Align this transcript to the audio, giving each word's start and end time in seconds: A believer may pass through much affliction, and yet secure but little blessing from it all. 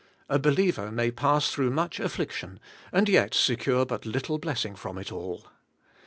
A 0.29 0.39
believer 0.39 0.89
may 0.91 1.11
pass 1.11 1.51
through 1.51 1.69
much 1.69 1.99
affliction, 1.99 2.59
and 2.91 3.07
yet 3.07 3.35
secure 3.35 3.85
but 3.85 4.03
little 4.03 4.39
blessing 4.39 4.73
from 4.75 4.97
it 4.97 5.11
all. 5.11 5.45